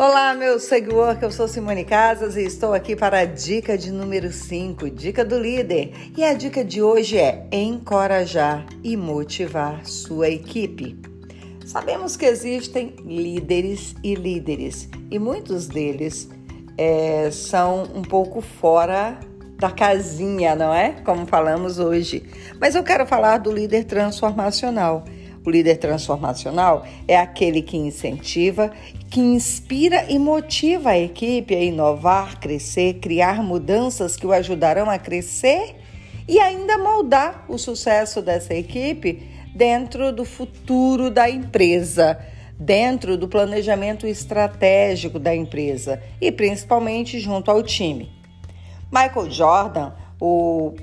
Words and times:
Olá, 0.00 0.32
meu 0.32 0.60
seguidor, 0.60 1.18
eu 1.20 1.28
sou 1.28 1.48
Simone 1.48 1.84
Casas 1.84 2.36
e 2.36 2.44
estou 2.44 2.72
aqui 2.72 2.94
para 2.94 3.18
a 3.18 3.24
dica 3.24 3.76
de 3.76 3.90
número 3.90 4.30
5, 4.30 4.88
dica 4.90 5.24
do 5.24 5.36
líder. 5.36 5.92
E 6.16 6.22
a 6.22 6.34
dica 6.34 6.64
de 6.64 6.80
hoje 6.80 7.18
é 7.18 7.48
encorajar 7.50 8.64
e 8.84 8.96
motivar 8.96 9.84
sua 9.84 10.28
equipe. 10.28 10.96
Sabemos 11.66 12.16
que 12.16 12.26
existem 12.26 12.94
líderes 13.04 13.96
e 14.04 14.14
líderes 14.14 14.88
e 15.10 15.18
muitos 15.18 15.66
deles 15.66 16.28
é, 16.76 17.28
são 17.32 17.82
um 17.92 18.02
pouco 18.02 18.40
fora 18.40 19.18
da 19.58 19.72
casinha, 19.72 20.54
não 20.54 20.72
é? 20.72 20.92
Como 21.04 21.26
falamos 21.26 21.80
hoje. 21.80 22.22
Mas 22.60 22.76
eu 22.76 22.84
quero 22.84 23.04
falar 23.04 23.38
do 23.38 23.50
líder 23.50 23.82
transformacional. 23.82 25.04
O 25.48 25.50
líder 25.50 25.78
transformacional 25.78 26.84
é 27.08 27.16
aquele 27.16 27.62
que 27.62 27.74
incentiva, 27.74 28.70
que 29.10 29.18
inspira 29.18 30.04
e 30.06 30.18
motiva 30.18 30.90
a 30.90 30.98
equipe 30.98 31.54
a 31.54 31.58
inovar, 31.58 32.38
crescer, 32.38 32.98
criar 33.00 33.42
mudanças 33.42 34.14
que 34.14 34.26
o 34.26 34.32
ajudarão 34.32 34.90
a 34.90 34.98
crescer 34.98 35.74
e 36.28 36.38
ainda 36.38 36.76
moldar 36.76 37.46
o 37.48 37.56
sucesso 37.56 38.20
dessa 38.20 38.52
equipe 38.52 39.26
dentro 39.54 40.12
do 40.12 40.26
futuro 40.26 41.10
da 41.10 41.30
empresa, 41.30 42.18
dentro 42.60 43.16
do 43.16 43.26
planejamento 43.26 44.06
estratégico 44.06 45.18
da 45.18 45.34
empresa 45.34 45.98
e 46.20 46.30
principalmente 46.30 47.18
junto 47.18 47.50
ao 47.50 47.62
time. 47.62 48.12
Michael 48.92 49.30
Jordan, 49.30 49.92
o 50.20 50.74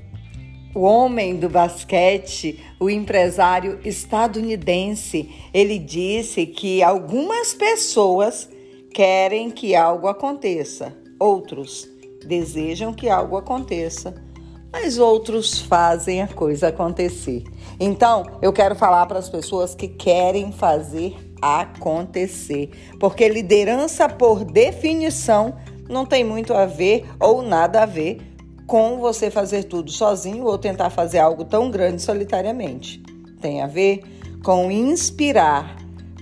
o 0.75 0.81
homem 0.81 1.37
do 1.37 1.49
basquete, 1.49 2.61
o 2.77 2.89
empresário 2.89 3.79
estadunidense, 3.85 5.33
ele 5.53 5.79
disse 5.79 6.45
que 6.45 6.83
algumas 6.83 7.53
pessoas 7.53 8.49
querem 8.93 9.49
que 9.49 9.73
algo 9.73 10.07
aconteça, 10.07 10.93
outros 11.17 11.89
desejam 12.25 12.93
que 12.93 13.09
algo 13.09 13.37
aconteça, 13.37 14.21
mas 14.69 14.97
outros 14.97 15.59
fazem 15.59 16.21
a 16.21 16.27
coisa 16.27 16.67
acontecer. 16.67 17.43
Então, 17.79 18.25
eu 18.41 18.51
quero 18.51 18.75
falar 18.75 19.05
para 19.05 19.19
as 19.19 19.29
pessoas 19.29 19.73
que 19.73 19.87
querem 19.87 20.51
fazer 20.51 21.15
acontecer, 21.41 22.69
porque 22.99 23.29
liderança, 23.29 24.09
por 24.09 24.43
definição, 24.43 25.55
não 25.87 26.05
tem 26.05 26.25
muito 26.25 26.53
a 26.53 26.65
ver 26.65 27.05
ou 27.17 27.41
nada 27.41 27.83
a 27.83 27.85
ver 27.85 28.34
com 28.65 28.99
você 28.99 29.29
fazer 29.29 29.65
tudo 29.65 29.91
sozinho 29.91 30.45
ou 30.45 30.57
tentar 30.57 30.89
fazer 30.89 31.19
algo 31.19 31.45
tão 31.45 31.69
grande 31.69 32.01
solitariamente. 32.01 33.01
Tem 33.39 33.61
a 33.61 33.67
ver 33.67 34.01
com 34.43 34.71
inspirar, 34.71 35.77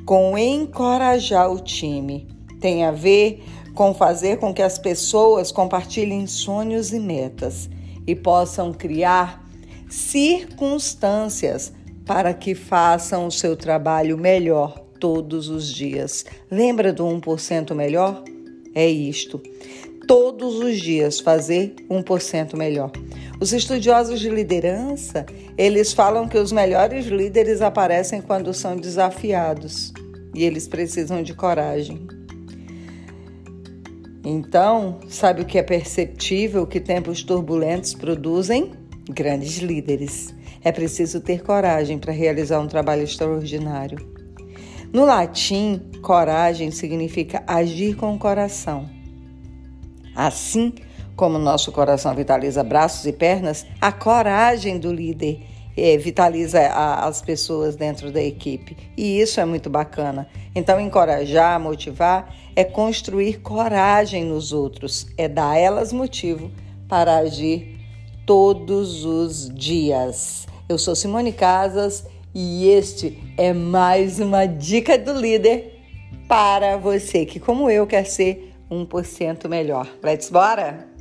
com 0.06 0.38
encorajar 0.38 1.52
o 1.52 1.60
time. 1.60 2.28
Tem 2.60 2.86
a 2.86 2.92
ver 2.92 3.44
com 3.74 3.94
fazer 3.94 4.38
com 4.38 4.54
que 4.54 4.62
as 4.62 4.78
pessoas 4.78 5.52
compartilhem 5.52 6.28
sonhos 6.28 6.92
e 6.92 7.00
metas 7.00 7.70
e 8.06 8.16
possam 8.16 8.74
criar 8.74 9.44
circunstâncias 9.90 11.74
para 12.06 12.34
que 12.34 12.54
façam 12.54 13.28
o 13.28 13.32
seu 13.32 13.56
trabalho 13.56 14.18
melhor 14.18 14.80
todos 15.00 15.48
os 15.50 15.72
dias. 15.72 16.26
Lembra 16.52 16.92
do 16.92 17.06
1% 17.06 17.74
melhor? 17.74 18.24
É 18.76 18.88
isto 18.90 19.42
todos 20.08 20.56
os 20.56 20.80
dias 20.80 21.20
fazer 21.20 21.76
1% 21.90 22.56
melhor. 22.56 22.92
Os 23.40 23.54
estudiosos 23.54 24.20
de 24.20 24.30
liderança, 24.30 25.26
eles 25.58 25.94
falam 25.94 26.28
que 26.28 26.38
os 26.38 26.52
melhores 26.52 27.06
líderes 27.08 27.62
aparecem 27.62 28.22
quando 28.22 28.54
são 28.54 28.76
desafiados 28.76 29.94
e 30.34 30.44
eles 30.44 30.68
precisam 30.68 31.22
de 31.22 31.34
coragem. 31.34 32.08
Então, 34.26 35.00
sabe 35.10 35.42
o 35.42 35.46
que 35.46 35.58
é 35.58 35.64
perceptível 35.64 36.66
que 36.66 36.80
tempos 36.80 37.24
turbulentos 37.24 37.94
produzem? 37.94 38.72
Grandes 39.10 39.58
líderes. 39.58 40.34
É 40.64 40.72
preciso 40.72 41.20
ter 41.20 41.44
coragem 41.44 42.00
para 42.00 42.14
realizar 42.14 42.60
um 42.62 42.68
trabalho 42.68 43.04
extraordinário. 43.04 43.98
No 44.94 45.04
latim, 45.04 45.82
coragem 46.02 46.72
significa 46.72 47.44
agir 47.46 47.96
com 47.96 48.14
o 48.14 48.20
coração 48.20 48.93
Assim 50.16 50.74
como 51.16 51.38
nosso 51.38 51.72
coração 51.72 52.16
vitaliza 52.16 52.64
braços 52.64 53.06
e 53.06 53.14
pernas, 53.14 53.66
a 53.80 53.92
coragem 53.92 54.80
do 54.80 54.92
líder 54.92 55.42
é, 55.76 55.98
vitaliza 55.98 56.60
as 56.68 57.22
pessoas 57.22 57.76
dentro 57.76 58.12
da 58.12 58.22
equipe. 58.22 58.78
E 58.96 59.20
isso 59.20 59.40
é 59.40 59.46
muito 59.46 59.70
bacana. 59.70 60.28
Então, 60.56 60.80
encorajar, 60.80 61.60
motivar 61.60 62.34
é 62.56 62.64
construir 62.64 63.42
coragem 63.42 64.26
nos 64.26 64.54
outros, 64.54 65.08
é 65.18 65.28
dar 65.28 65.52
a 65.52 65.58
elas 65.58 65.92
motivo 65.92 66.52
para 66.88 67.18
agir 67.18 67.80
todos 68.26 69.04
os 69.04 69.54
dias. 69.54 70.48
Eu 70.70 70.78
sou 70.78 70.96
Simone 70.96 71.34
Casas 71.34 72.06
e 72.34 72.68
este 72.68 73.20
é 73.38 73.54
mais 73.54 74.20
uma 74.20 74.46
dica 74.46 74.98
do 74.98 75.14
líder 75.14 75.80
para 76.28 76.78
você 76.78 77.26
que, 77.26 77.40
como 77.40 77.70
eu, 77.70 77.86
quer 77.86 78.06
ser 78.06 78.53
1% 78.74 79.48
melhor. 79.48 79.88
Let's 80.02 80.30
bora? 80.32 80.93